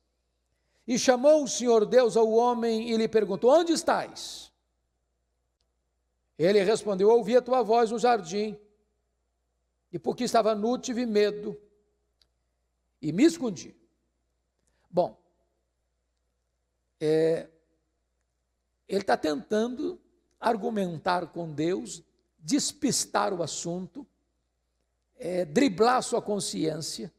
[0.87, 4.48] E chamou o Senhor Deus ao homem e lhe perguntou: Onde estás?
[6.39, 8.59] Ele respondeu: Ouvi a tua voz no jardim,
[9.93, 11.61] e porque estava nu, tive medo
[13.03, 13.75] e me escondi.
[14.91, 15.21] Bom,
[17.01, 17.49] é,
[18.89, 20.01] ele está tentando
[20.41, 22.03] argumentar com Deus,
[22.39, 24.07] despistar o assunto,
[25.17, 27.13] é, driblar sua consciência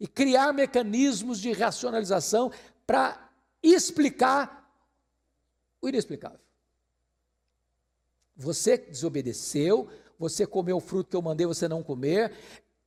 [0.00, 2.50] e criar mecanismos de racionalização
[2.86, 3.30] para
[3.62, 4.70] explicar
[5.80, 6.43] o inexplicável.
[8.36, 12.32] Você desobedeceu, você comeu o fruto que eu mandei você não comer,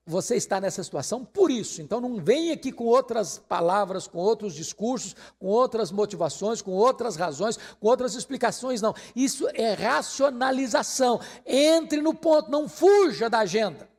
[0.08, 1.82] você está nessa situação por isso.
[1.82, 7.18] Então não vem aqui com outras palavras, com outros discursos, com outras motivações, com outras
[7.18, 8.96] razões, com outras explicações, não.
[9.14, 11.20] Isso é racionalização.
[11.46, 13.90] Entre no ponto, não fuja da agenda.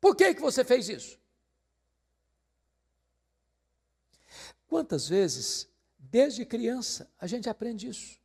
[0.00, 1.18] Por que, que você fez isso?
[4.68, 8.18] Quantas vezes, desde criança, a gente aprende isso?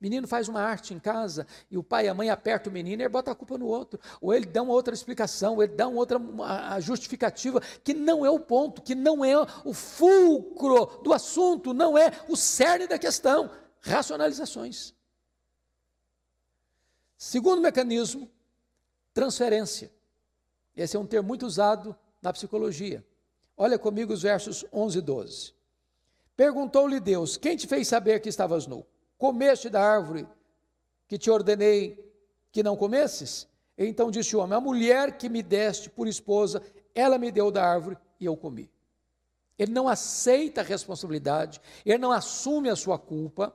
[0.00, 3.02] Menino faz uma arte em casa e o pai e a mãe apertam o menino
[3.02, 4.00] e bota a culpa no outro.
[4.18, 8.24] Ou ele dá uma outra explicação, ou ele dá uma outra uma justificativa que não
[8.24, 12.98] é o ponto, que não é o fulcro do assunto, não é o cerne da
[12.98, 13.50] questão.
[13.82, 14.94] Racionalizações.
[17.18, 18.30] Segundo mecanismo,
[19.12, 19.92] transferência.
[20.74, 23.04] Esse é um termo muito usado na psicologia.
[23.54, 25.54] Olha comigo os versos 11 e 12.
[26.34, 28.86] Perguntou-lhe Deus: Quem te fez saber que estavas nu?
[29.20, 30.26] Comeste da árvore
[31.06, 32.10] que te ordenei
[32.50, 33.46] que não comesses?
[33.76, 36.62] Então disse o homem: A mulher que me deste por esposa,
[36.94, 38.70] ela me deu da árvore e eu comi.
[39.58, 43.54] Ele não aceita a responsabilidade, ele não assume a sua culpa,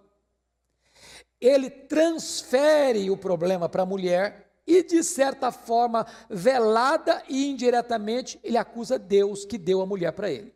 [1.41, 8.55] ele transfere o problema para a mulher e, de certa forma, velada e indiretamente, ele
[8.57, 10.54] acusa Deus que deu a mulher para ele.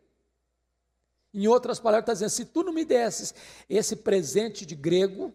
[1.32, 3.34] Em outras palavras, está dizendo: se tu não me desses
[3.68, 5.32] esse presente de grego,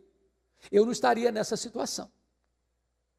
[0.72, 2.10] eu não estaria nessa situação.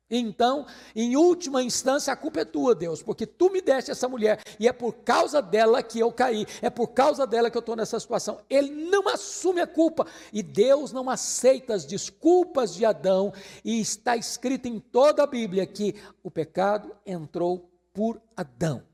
[0.08, 4.40] Então, em última instância, a culpa é tua, Deus, porque tu me deste essa mulher
[4.58, 7.74] e é por causa dela que eu caí, é por causa dela que eu estou
[7.74, 8.40] nessa situação.
[8.48, 13.32] Ele não assume a culpa e Deus não aceita as desculpas de Adão,
[13.64, 18.84] e está escrito em toda a Bíblia que o pecado entrou por Adão,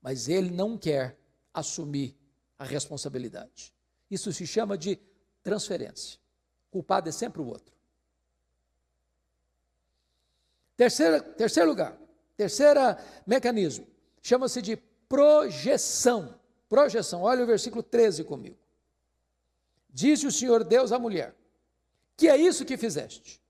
[0.00, 1.18] mas ele não quer
[1.52, 2.15] assumir
[2.58, 3.72] a responsabilidade.
[4.10, 4.98] Isso se chama de
[5.42, 6.18] transferência.
[6.68, 7.74] O culpado é sempre o outro.
[10.76, 11.98] Terceira, terceiro lugar,
[12.36, 13.86] terceira mecanismo,
[14.20, 14.76] chama-se de
[15.08, 16.38] projeção.
[16.68, 18.58] Projeção, olha o versículo 13 comigo.
[19.88, 21.34] Disse o Senhor Deus à mulher:
[22.16, 23.40] Que é isso que fizeste?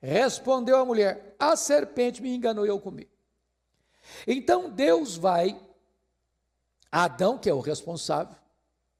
[0.00, 3.08] Respondeu a mulher: A serpente me enganou e eu comi.
[4.26, 5.60] Então Deus vai
[7.04, 8.36] Adão, que é o responsável,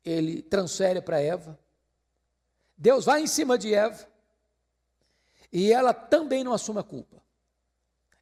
[0.04, 1.58] ele transfere para Eva.
[2.76, 4.06] Deus vai em cima de Eva
[5.52, 7.22] e ela também não assume a culpa.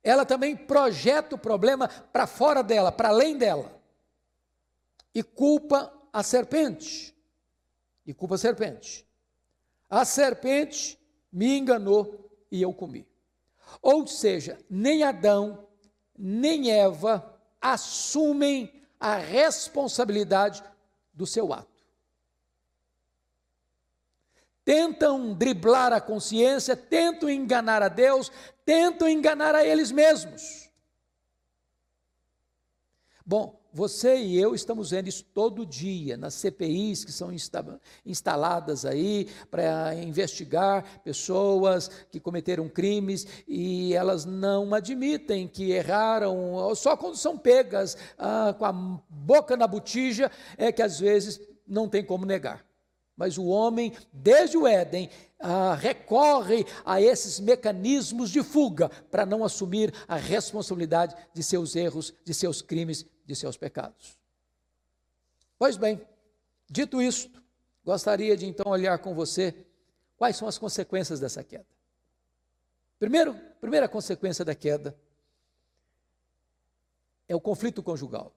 [0.03, 3.81] Ela também projeta o problema para fora dela, para além dela.
[5.15, 7.15] E culpa a serpente.
[8.07, 9.07] E culpa a serpente.
[9.89, 10.99] A serpente
[11.33, 13.09] me enganou e eu comi.
[13.81, 15.67] Ou seja, nem Adão,
[16.17, 20.65] nem Eva assumem a responsabilidade
[21.13, 21.75] do seu ato
[24.65, 28.33] tentam driblar a consciência, tentam enganar a Deus,
[28.65, 30.71] tentam enganar a eles mesmos.
[33.27, 37.31] Bom, você e eu estamos vendo isso todo dia nas CPIs que são
[38.07, 46.97] instaladas aí para investigar pessoas que cometeram crimes e elas não admitem que erraram, só
[46.97, 52.05] quando são pegas ah, com a boca na botija é que às vezes não tem
[52.05, 52.65] como negar.
[53.17, 55.11] Mas o homem, desde o Éden,
[55.41, 62.15] ah, recorre a esses mecanismos de fuga para não assumir a responsabilidade de seus erros,
[62.25, 64.19] de seus crimes, de seus pecados.
[65.59, 66.01] Pois bem,
[66.69, 67.43] dito isto,
[67.85, 69.67] gostaria de então olhar com você
[70.17, 71.67] quais são as consequências dessa queda.
[72.99, 74.97] Primeiro, primeira consequência da queda
[77.29, 78.35] é o conflito conjugal.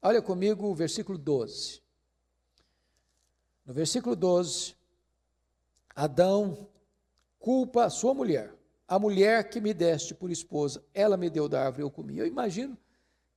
[0.00, 1.80] Olha comigo o versículo 12.
[3.64, 4.74] No versículo 12,
[5.94, 6.68] Adão
[7.38, 8.54] culpa a sua mulher.
[8.88, 12.18] A mulher que me deste por esposa, ela me deu da árvore eu comi.
[12.18, 12.76] Eu imagino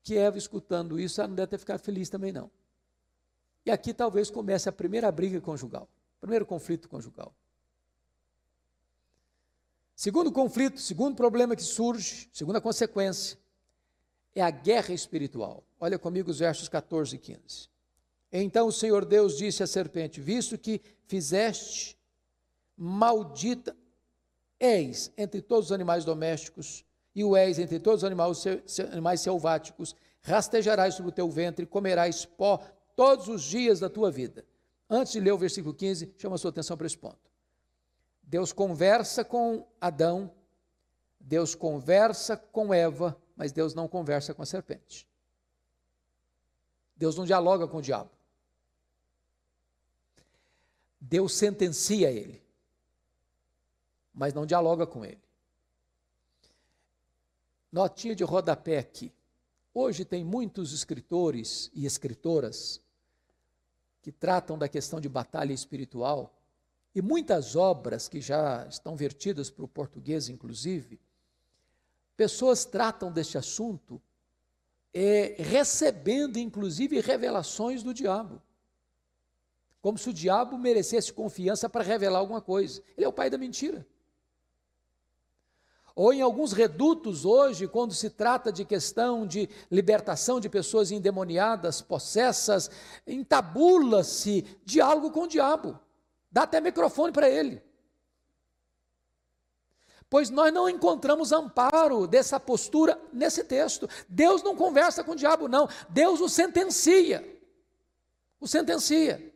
[0.05, 2.49] que Eva, escutando isso, ela não deve ter ficado feliz também, não.
[3.65, 5.89] E aqui talvez comece a primeira briga conjugal,
[6.21, 7.33] primeiro conflito conjugal.
[9.95, 13.39] Segundo conflito, segundo problema que surge, segunda consequência,
[14.35, 15.63] é a guerra espiritual.
[15.79, 17.67] Olha comigo os versos 14 e 15.
[18.31, 21.97] Então o Senhor Deus disse à serpente: Visto que fizeste
[22.77, 23.75] maldita
[24.59, 26.84] és entre todos os animais domésticos,
[27.15, 28.45] e o és entre todos os animais,
[28.91, 32.59] animais selváticos, rastejarás sobre o teu ventre, comerás pó
[32.95, 34.45] todos os dias da tua vida.
[34.89, 37.31] Antes de ler o versículo 15, chama a sua atenção para esse ponto.
[38.21, 40.31] Deus conversa com Adão,
[41.19, 45.07] Deus conversa com Eva, mas Deus não conversa com a serpente.
[46.95, 48.09] Deus não dialoga com o diabo.
[50.99, 52.43] Deus sentencia ele,
[54.13, 55.24] mas não dialoga com ele.
[57.75, 59.11] Notinha de rodapé aqui.
[59.73, 62.79] Hoje tem muitos escritores e escritoras
[64.01, 66.33] que tratam da questão de batalha espiritual
[66.95, 71.01] e muitas obras que já estão vertidas para o português, inclusive,
[72.15, 74.01] pessoas tratam deste assunto
[74.93, 78.41] é, recebendo, inclusive, revelações do diabo.
[79.81, 82.81] Como se o diabo merecesse confiança para revelar alguma coisa.
[82.95, 83.85] Ele é o pai da mentira.
[85.95, 91.81] Ou em alguns redutos hoje, quando se trata de questão de libertação de pessoas endemoniadas,
[91.81, 92.69] possessas,
[93.07, 95.79] entabula-se diálogo com o diabo.
[96.29, 97.63] Dá até microfone para ele.
[100.09, 103.89] Pois nós não encontramos amparo dessa postura nesse texto.
[104.07, 105.67] Deus não conversa com o diabo, não.
[105.89, 107.39] Deus o sentencia.
[108.39, 109.33] O sentencia.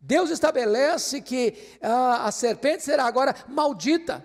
[0.00, 4.24] Deus estabelece que a, a serpente será agora maldita.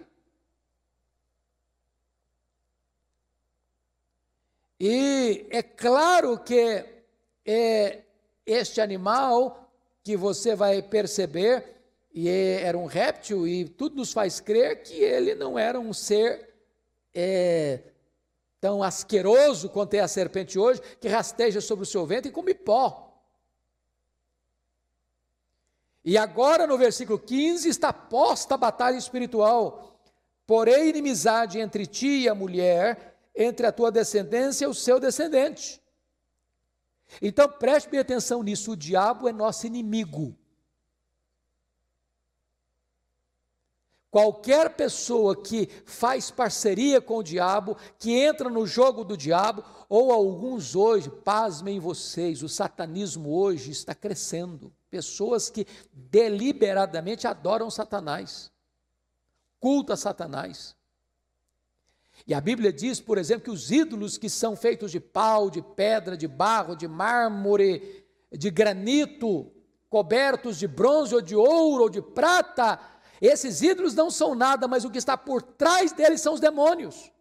[4.79, 6.85] E é claro que
[7.45, 8.03] é,
[8.45, 9.69] este animal
[10.03, 11.81] que você vai perceber,
[12.13, 15.91] e é, era um réptil, e tudo nos faz crer que ele não era um
[15.91, 16.53] ser
[17.13, 17.79] é,
[18.61, 22.53] tão asqueroso quanto é a serpente hoje, que rasteja sobre o seu ventre e come
[22.53, 23.04] pó.
[26.05, 29.99] E agora no versículo 15 está posta a batalha espiritual.
[30.45, 35.81] Porém, inimizade entre ti e a mulher, entre a tua descendência e o seu descendente.
[37.19, 40.37] Então preste bem atenção nisso: o diabo é nosso inimigo.
[44.11, 50.11] Qualquer pessoa que faz parceria com o diabo, que entra no jogo do diabo, ou
[50.11, 54.71] alguns hoje, pasmem vocês, o satanismo hoje está crescendo.
[54.95, 58.49] Pessoas que deliberadamente adoram Satanás,
[59.59, 60.73] culta Satanás.
[62.25, 65.61] E a Bíblia diz, por exemplo, que os ídolos que são feitos de pau, de
[65.61, 69.51] pedra, de barro, de mármore, de granito,
[69.89, 72.79] cobertos de bronze ou de ouro ou de prata,
[73.19, 77.11] esses ídolos não são nada, mas o que está por trás deles são os demônios.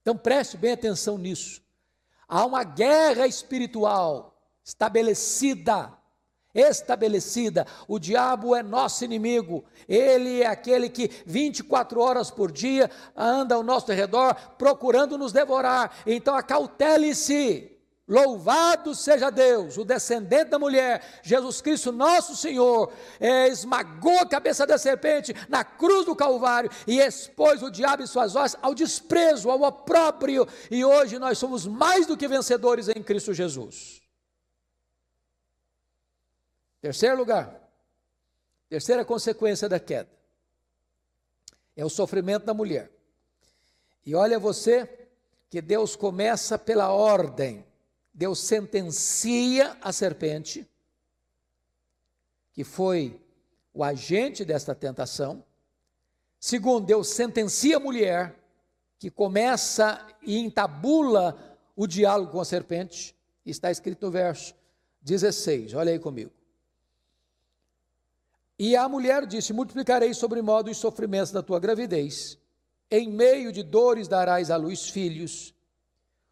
[0.00, 1.60] Então preste bem atenção nisso.
[2.26, 4.37] Há uma guerra espiritual
[4.68, 5.92] estabelecida.
[6.54, 13.54] Estabelecida, o diabo é nosso inimigo, ele é aquele que 24 horas por dia anda
[13.54, 15.92] ao nosso redor procurando nos devorar.
[16.06, 17.76] Então acautele-se,
[18.08, 22.90] Louvado seja Deus, o descendente da mulher, Jesus Cristo, nosso Senhor,
[23.20, 28.06] é, esmagou a cabeça da serpente na cruz do Calvário e expôs o diabo e
[28.06, 33.02] suas hostes ao desprezo, ao opróbrio, e hoje nós somos mais do que vencedores em
[33.02, 34.07] Cristo Jesus.
[36.80, 37.60] Terceiro lugar,
[38.68, 40.08] terceira consequência da queda,
[41.76, 42.90] é o sofrimento da mulher.
[44.04, 45.08] E olha você
[45.50, 47.64] que Deus começa pela ordem.
[48.12, 50.68] Deus sentencia a serpente,
[52.52, 53.20] que foi
[53.72, 55.44] o agente desta tentação.
[56.40, 58.34] Segundo, Deus sentencia a mulher,
[58.98, 63.14] que começa e entabula o diálogo com a serpente,
[63.46, 64.54] está escrito no verso
[65.00, 66.32] 16, olha aí comigo.
[68.58, 72.38] E a mulher disse: Multiplicarei sobre modo os sofrimentos da tua gravidez,
[72.90, 75.54] em meio de dores darás à luz filhos,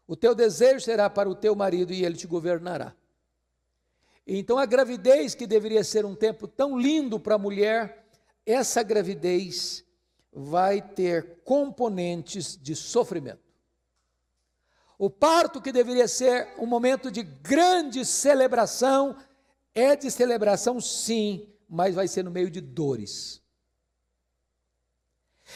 [0.07, 2.95] o teu desejo será para o teu marido e ele te governará.
[4.25, 8.05] Então, a gravidez, que deveria ser um tempo tão lindo para a mulher,
[8.45, 9.85] essa gravidez
[10.31, 13.47] vai ter componentes de sofrimento.
[14.97, 19.15] O parto, que deveria ser um momento de grande celebração,
[19.73, 23.41] é de celebração sim, mas vai ser no meio de dores.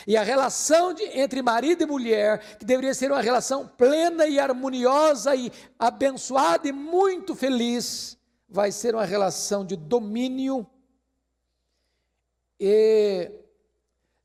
[0.07, 4.39] E a relação de, entre marido e mulher, que deveria ser uma relação plena e
[4.39, 10.65] harmoniosa e abençoada e muito feliz, vai ser uma relação de domínio
[12.59, 13.31] e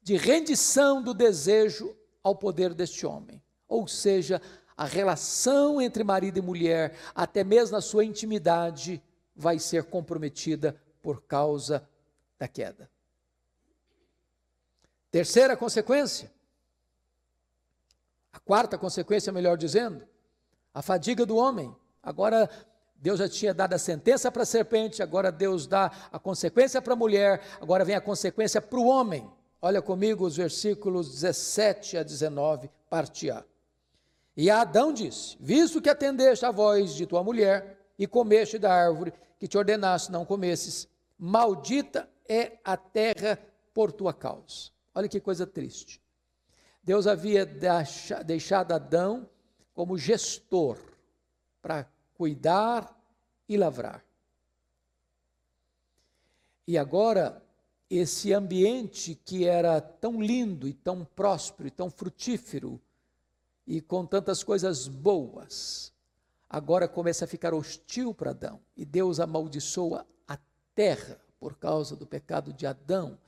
[0.02, 3.42] de rendição do desejo ao poder deste homem.
[3.68, 4.40] Ou seja,
[4.76, 9.02] a relação entre marido e mulher, até mesmo na sua intimidade,
[9.34, 11.88] vai ser comprometida por causa
[12.36, 12.90] da queda.
[15.08, 16.32] Terceira consequência,
[18.32, 20.04] a quarta consequência, melhor dizendo,
[20.74, 21.72] a fadiga do homem.
[22.02, 22.50] Agora,
[22.96, 26.94] Deus já tinha dado a sentença para a serpente, agora Deus dá a consequência para
[26.94, 29.30] a mulher, agora vem a consequência para o homem.
[29.62, 33.44] Olha comigo os versículos 17 a 19, parte A.
[34.36, 39.12] E Adão disse: Visto que atendeste a voz de tua mulher e comeste da árvore
[39.38, 40.88] que te ordenaste não comesses,
[41.18, 43.38] maldita é a terra
[43.72, 44.70] por tua causa.
[44.94, 46.00] Olha que coisa triste.
[46.82, 47.44] Deus havia
[48.24, 49.28] deixado Adão
[49.74, 50.78] como gestor
[51.60, 52.96] para cuidar
[53.48, 54.04] e lavrar.
[56.66, 57.42] E agora,
[57.88, 62.80] esse ambiente que era tão lindo e tão próspero e tão frutífero
[63.66, 65.92] e com tantas coisas boas,
[66.48, 68.60] agora começa a ficar hostil para Adão.
[68.76, 70.06] E Deus amaldiçoa
[70.76, 73.18] terra por causa do pecado de Adão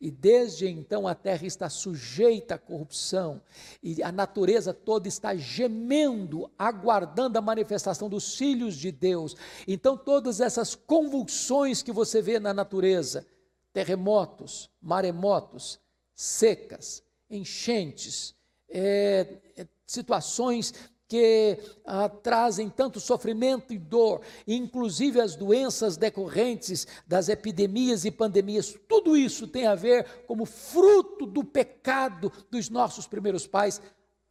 [0.00, 3.40] e desde então a terra está sujeita à corrupção,
[3.82, 9.36] e a natureza toda está gemendo, aguardando a manifestação dos filhos de Deus.
[9.66, 13.26] Então, todas essas convulsões que você vê na natureza
[13.72, 15.80] terremotos, maremotos,
[16.14, 18.34] secas, enchentes,
[18.68, 20.74] é, é, situações
[21.12, 28.74] que ah, trazem tanto sofrimento e dor, inclusive as doenças decorrentes das epidemias e pandemias,
[28.88, 33.78] tudo isso tem a ver como fruto do pecado dos nossos primeiros pais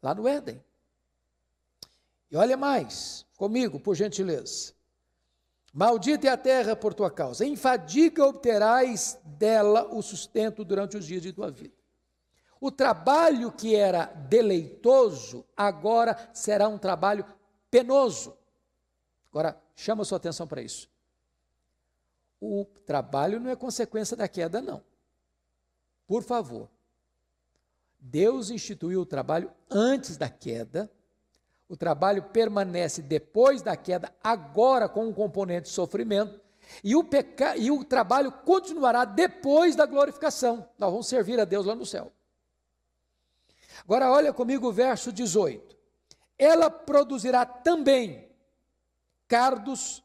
[0.01, 0.59] lá no Éden.
[2.31, 4.73] E olha mais comigo, por gentileza.
[5.71, 11.05] Maldita é a terra por tua causa, em fadiga obterás dela o sustento durante os
[11.05, 11.80] dias de tua vida.
[12.61, 17.25] O trabalho que era deleitoso, agora será um trabalho
[17.71, 18.37] penoso.
[19.31, 20.87] Agora, chama sua atenção para isso.
[22.39, 24.83] O trabalho não é consequência da queda, não.
[26.05, 26.69] Por favor.
[27.99, 30.91] Deus instituiu o trabalho antes da queda.
[31.67, 36.39] O trabalho permanece depois da queda, agora com um componente de sofrimento.
[36.83, 37.57] E o, peca...
[37.57, 40.69] e o trabalho continuará depois da glorificação.
[40.77, 42.11] Nós vamos servir a Deus lá no céu.
[43.83, 45.77] Agora olha comigo o verso 18.
[46.37, 48.29] Ela produzirá também
[49.27, 50.03] cardos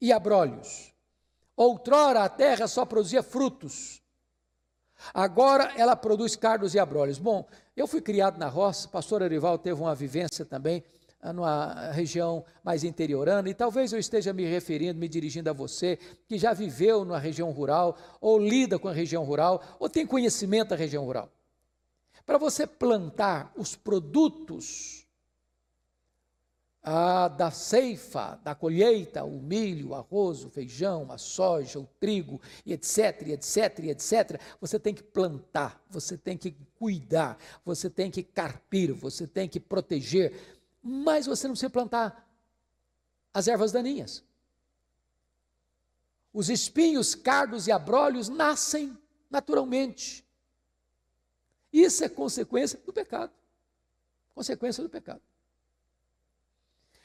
[0.00, 0.92] e abrolhos.
[1.56, 4.02] Outrora a terra só produzia frutos.
[5.12, 7.18] Agora ela produz cardos e abrolhos.
[7.18, 7.46] Bom,
[7.76, 10.82] eu fui criado na roça, pastor Arival teve uma vivência também
[11.20, 15.98] ah, numa região mais interiorana, e talvez eu esteja me referindo, me dirigindo a você,
[16.28, 20.68] que já viveu na região rural, ou lida com a região rural, ou tem conhecimento
[20.68, 21.30] da região rural.
[22.26, 25.06] Para você plantar os produtos
[26.82, 32.40] ah, da ceifa, da colheita, o milho, o arroz, o feijão, a soja, o trigo,
[32.66, 38.92] etc, etc, etc, você tem que plantar, você tem que cuidar, você tem que carpir,
[38.92, 42.28] você tem que proteger, mas você não precisa plantar
[43.32, 44.24] as ervas daninhas.
[46.32, 48.98] Os espinhos, cardos e abrolhos nascem
[49.30, 50.25] naturalmente.
[51.72, 53.32] Isso é consequência do pecado.
[54.34, 55.22] Consequência do pecado.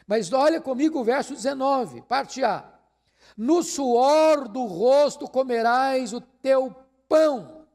[0.08, 2.70] Mas olha comigo o verso 19, parte A.
[3.38, 6.76] No suor do rosto comerás o teu
[7.08, 7.66] pão,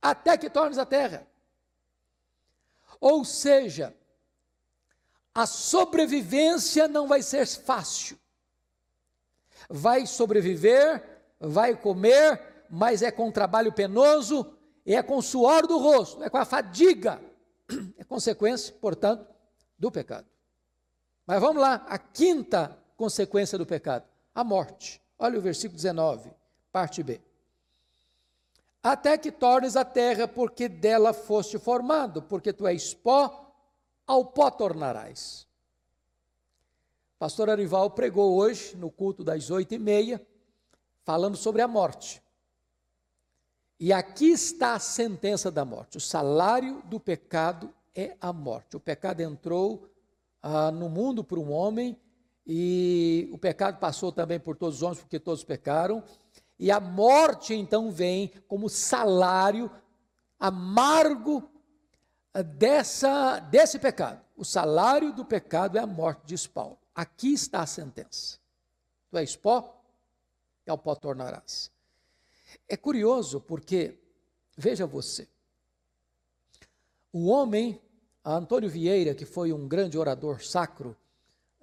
[0.00, 1.26] até que tornes a terra.
[3.00, 3.94] Ou seja,
[5.34, 8.18] a sobrevivência não vai ser fácil.
[9.68, 16.22] Vai sobreviver, vai comer, mas é com trabalho penoso, é com o suor do rosto,
[16.22, 17.20] é com a fadiga,
[17.98, 19.26] é consequência, portanto,
[19.78, 20.26] do pecado.
[21.26, 24.04] Mas vamos lá, a quinta consequência do pecado,
[24.34, 25.00] a morte.
[25.18, 26.30] Olha o versículo 19,
[26.72, 27.20] parte B.
[28.82, 33.54] Até que tornes a terra, porque dela foste formado, porque tu és pó,
[34.06, 35.46] ao pó tornarás.
[37.18, 40.26] Pastor Arival pregou hoje, no culto das oito e meia,
[41.04, 42.22] falando sobre a morte.
[43.80, 45.96] E aqui está a sentença da morte.
[45.96, 48.76] O salário do pecado é a morte.
[48.76, 49.88] O pecado entrou
[50.42, 51.98] ah, no mundo por um homem,
[52.46, 56.04] e o pecado passou também por todos os homens, porque todos pecaram.
[56.58, 59.70] E a morte então vem como salário
[60.38, 61.50] amargo
[62.34, 64.20] ah, dessa, desse pecado.
[64.36, 66.76] O salário do pecado é a morte, diz Paulo.
[66.94, 68.38] Aqui está a sentença.
[69.10, 69.82] Tu és pó,
[70.66, 71.72] e ao pó tornarás.
[72.68, 73.98] É curioso porque,
[74.56, 75.28] veja você,
[77.12, 77.80] o homem,
[78.24, 80.96] Antônio Vieira, que foi um grande orador sacro,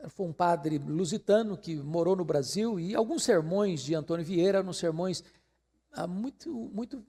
[0.09, 4.73] foi um padre lusitano que morou no Brasil e alguns sermões de Antônio Vieira eram
[4.73, 5.23] sermões
[5.91, 7.03] ah, muito, muito,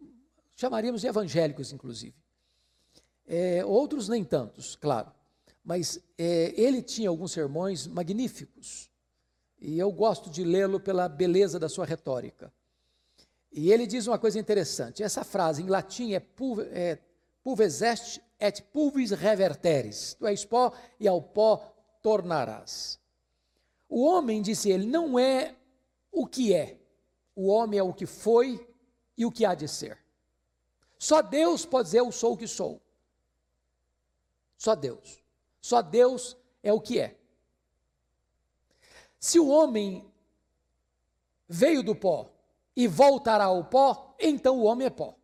[0.57, 2.15] chamaríamos de evangélicos, inclusive.
[3.27, 5.13] É, outros nem tantos, claro.
[5.63, 8.91] Mas é, ele tinha alguns sermões magníficos.
[9.61, 12.51] E eu gosto de lê-lo pela beleza da sua retórica.
[13.53, 15.03] E ele diz uma coisa interessante.
[15.03, 16.23] Essa frase em latim é,
[16.73, 16.99] é
[17.43, 20.15] pulves est et pulvis reverteris.
[20.15, 23.01] Tu és pó e ao pó tornarás.
[23.89, 25.57] O homem, disse ele, não é
[26.13, 26.79] o que é.
[27.35, 28.69] O homem é o que foi
[29.17, 29.99] e o que há de ser.
[30.99, 32.81] Só Deus pode dizer eu sou o que sou.
[34.57, 35.23] Só Deus.
[35.61, 37.17] Só Deus é o que é.
[39.19, 40.05] Se o homem
[41.49, 42.31] veio do pó
[42.79, 45.17] e voltará ao pó, então o homem é pó.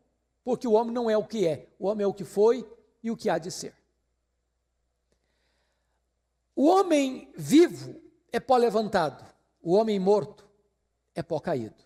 [0.42, 2.68] Porque o homem não é o que é, o homem é o que foi
[3.00, 3.72] e o que há de ser.
[6.56, 8.02] O homem vivo
[8.32, 9.24] é pó levantado,
[9.62, 10.44] o homem morto
[11.14, 11.80] é pó caído.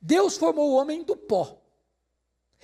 [0.00, 1.60] Deus formou o homem do pó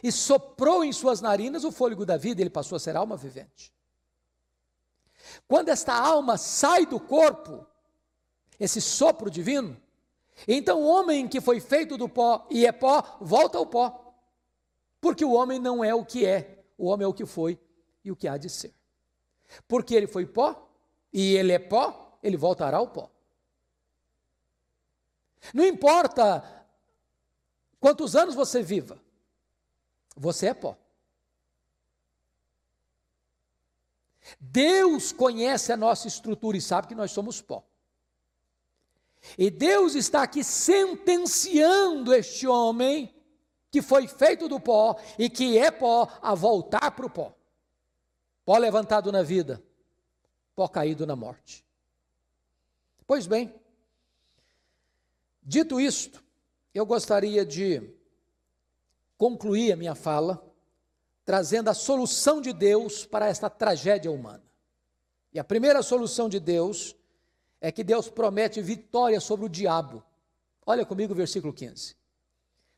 [0.03, 3.71] e soprou em suas narinas o fôlego da vida, ele passou a ser alma vivente.
[5.47, 7.67] Quando esta alma sai do corpo,
[8.59, 9.79] esse sopro divino,
[10.47, 14.15] então o homem que foi feito do pó e é pó, volta ao pó.
[15.01, 17.59] Porque o homem não é o que é, o homem é o que foi
[18.05, 18.75] e o que há de ser.
[19.69, 20.69] Porque ele foi pó
[21.13, 23.11] e ele é pó, ele voltará ao pó.
[25.55, 26.67] Não importa
[27.79, 29.01] quantos anos você viva,
[30.17, 30.77] você é pó.
[34.41, 37.65] Deus conhece a nossa estrutura e sabe que nós somos pó.
[39.39, 43.15] E Deus está aqui sentenciando este homem
[43.71, 47.35] que foi feito do pó e que é pó a voltar para o pó.
[48.45, 49.63] Pó levantado na vida,
[50.55, 51.65] pó caído na morte.
[53.07, 53.55] Pois bem,
[55.43, 56.23] dito isto,
[56.73, 57.83] eu gostaria de
[59.19, 60.43] concluir a minha fala
[61.25, 64.45] trazendo a solução de Deus para esta tragédia humana.
[65.33, 66.95] E a primeira solução de Deus
[67.61, 70.03] é que Deus promete vitória sobre o diabo.
[70.65, 71.97] Olha comigo o versículo 15.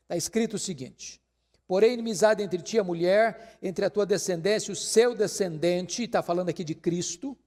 [0.03, 1.21] Está escrito o seguinte:
[1.67, 6.03] Porém, inimizade entre ti e a mulher, entre a tua descendência e o seu descendente,
[6.03, 7.37] está falando aqui de Cristo,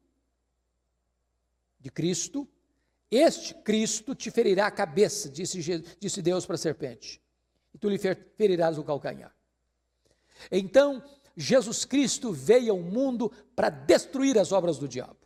[1.81, 2.49] de Cristo,
[3.11, 5.61] este Cristo te ferirá a cabeça, disse,
[5.99, 7.21] disse Deus para a serpente,
[7.75, 9.35] e tu lhe ferirás o calcanhar.
[10.51, 11.03] Então,
[11.37, 15.22] Jesus Cristo veio ao mundo para destruir as obras do diabo.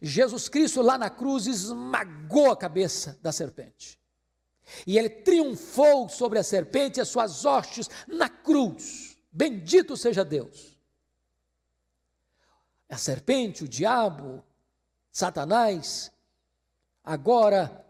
[0.00, 3.98] Jesus Cristo lá na cruz esmagou a cabeça da serpente.
[4.86, 9.18] E ele triunfou sobre a serpente e as suas hostes na cruz.
[9.32, 10.78] Bendito seja Deus.
[12.88, 14.44] A serpente, o diabo,
[15.12, 16.12] Satanás,
[17.04, 17.84] agora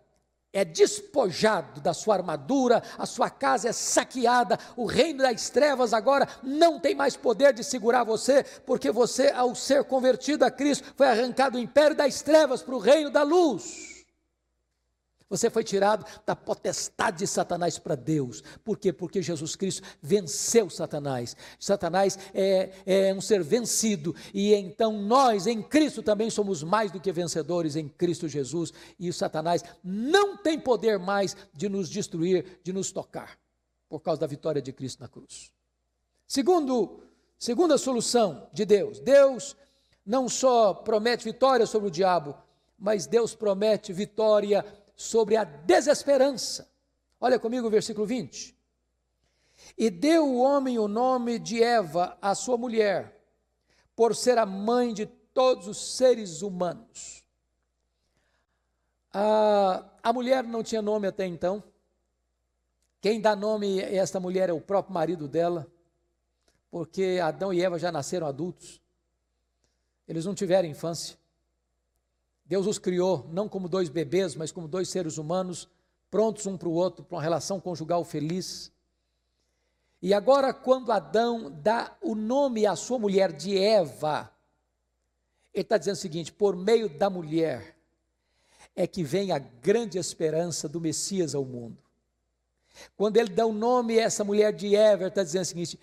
[0.52, 6.28] é despojado da sua armadura, a sua casa é saqueada, o reino das trevas agora
[6.42, 11.08] não tem mais poder de segurar você, porque você, ao ser convertido a Cristo, foi
[11.08, 13.89] arrancado do império das trevas para o reino da luz.
[15.30, 18.42] Você foi tirado da potestade de Satanás para Deus.
[18.64, 18.92] Por quê?
[18.92, 21.36] Porque Jesus Cristo venceu Satanás.
[21.56, 24.12] Satanás é, é um ser vencido.
[24.34, 28.72] E então nós, em Cristo, também somos mais do que vencedores em Cristo Jesus.
[28.98, 33.38] E Satanás não tem poder mais de nos destruir, de nos tocar,
[33.88, 35.52] por causa da vitória de Cristo na cruz.
[36.26, 37.04] Segundo,
[37.38, 39.56] segunda solução de Deus: Deus
[40.04, 42.36] não só promete vitória sobre o diabo,
[42.80, 44.64] mas Deus promete vitória
[45.00, 46.70] sobre a desesperança.
[47.18, 48.54] Olha comigo o versículo 20.
[49.76, 53.18] E deu o homem o nome de Eva, a sua mulher,
[53.96, 57.24] por ser a mãe de todos os seres humanos.
[59.10, 61.64] A, a mulher não tinha nome até então.
[63.00, 65.66] Quem dá nome a esta mulher é o próprio marido dela,
[66.70, 68.82] porque Adão e Eva já nasceram adultos.
[70.06, 71.19] Eles não tiveram infância.
[72.50, 75.68] Deus os criou não como dois bebês, mas como dois seres humanos,
[76.10, 78.72] prontos um para o outro, para uma relação conjugal feliz.
[80.02, 84.34] E agora, quando Adão dá o nome à sua mulher de Eva,
[85.54, 87.76] ele está dizendo o seguinte: por meio da mulher
[88.74, 91.78] é que vem a grande esperança do Messias ao mundo.
[92.96, 95.78] Quando ele dá o nome a essa mulher de Eva, ele está dizendo o seguinte: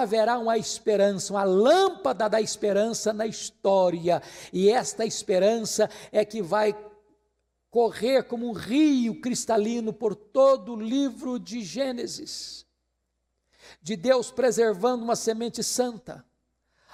[0.00, 4.22] haverá uma esperança, uma lâmpada da esperança na história,
[4.52, 6.74] e esta esperança é que vai
[7.70, 12.66] correr como um rio cristalino por todo o livro de Gênesis.
[13.80, 16.24] De Deus preservando uma semente santa,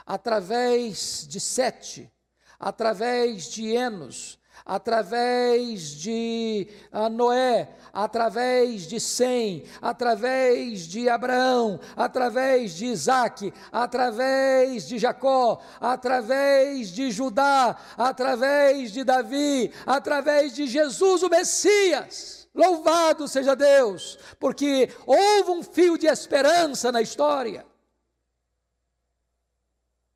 [0.06, 2.10] através de Sete,
[2.58, 12.86] através de Enos, através de uh, Noé, através de Sem, através de Abraão, através de
[12.86, 22.48] Isaac, através de Jacó, através de Judá, através de Davi, através de Jesus o Messias.
[22.54, 27.64] Louvado seja Deus, porque houve um fio de esperança na história.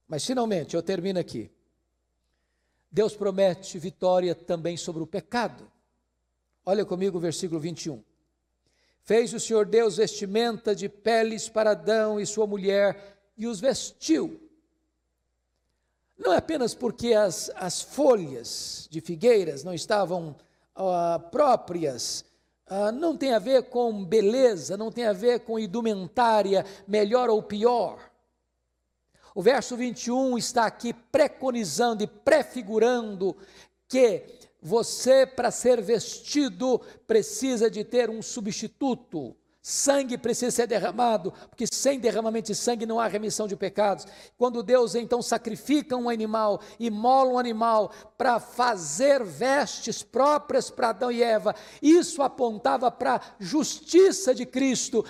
[0.09, 1.52] Mas finalmente, eu termino aqui.
[2.93, 5.67] Deus promete vitória também sobre o pecado.
[6.65, 8.03] Olha comigo o versículo 21.
[9.03, 14.41] Fez o Senhor Deus vestimenta de peles para Adão e sua mulher e os vestiu.
[16.19, 20.37] Não é apenas porque as, as folhas de figueiras não estavam
[20.77, 22.25] uh, próprias
[22.75, 27.43] ah, não tem a ver com beleza, não tem a ver com indumentária melhor ou
[27.43, 27.99] pior.
[29.35, 33.37] O verso 21 está aqui preconizando e prefigurando
[33.89, 34.25] que
[34.61, 39.37] você, para ser vestido, precisa de ter um substituto.
[39.65, 44.05] Sangue precisa ser derramado, porque sem derramamento de sangue não há remissão de pecados.
[44.37, 51.13] Quando Deus então sacrifica um animal, imola um animal para fazer vestes próprias para Adão
[51.13, 55.05] e Eva, isso apontava para a justiça de Cristo.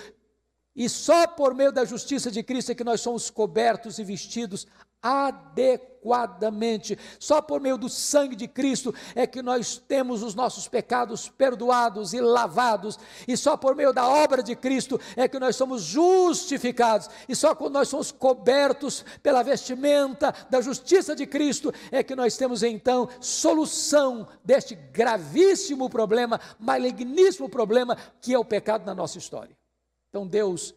[0.75, 4.65] E só por meio da justiça de Cristo é que nós somos cobertos e vestidos
[5.03, 6.97] adequadamente.
[7.19, 12.13] Só por meio do sangue de Cristo é que nós temos os nossos pecados perdoados
[12.13, 12.97] e lavados,
[13.27, 17.53] e só por meio da obra de Cristo é que nós somos justificados, e só
[17.53, 23.09] quando nós somos cobertos pela vestimenta da justiça de Cristo é que nós temos então
[23.19, 29.55] solução deste gravíssimo problema, maligníssimo problema que é o pecado na nossa história.
[30.13, 30.75] Então Deus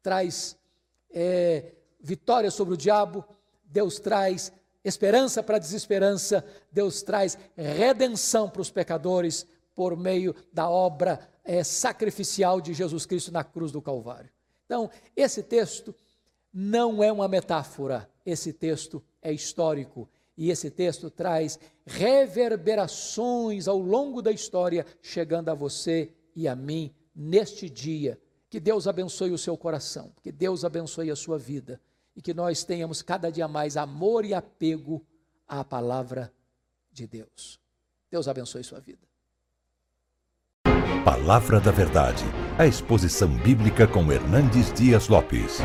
[0.00, 0.56] traz
[1.10, 3.24] é, vitória sobre o diabo,
[3.64, 4.52] Deus traz
[4.84, 11.64] esperança para a desesperança, Deus traz redenção para os pecadores por meio da obra é,
[11.64, 14.30] sacrificial de Jesus Cristo na cruz do Calvário.
[14.64, 15.92] Então, esse texto
[16.54, 20.08] não é uma metáfora, esse texto é histórico.
[20.36, 26.94] E esse texto traz reverberações ao longo da história, chegando a você e a mim
[27.12, 28.16] neste dia.
[28.50, 31.80] Que Deus abençoe o seu coração, que Deus abençoe a sua vida
[32.16, 35.04] e que nós tenhamos cada dia mais amor e apego
[35.46, 36.32] à palavra
[36.90, 37.60] de Deus.
[38.10, 39.06] Deus abençoe sua vida.
[41.04, 42.24] Palavra da Verdade,
[42.58, 45.58] a exposição bíblica com Hernandes Dias Lopes.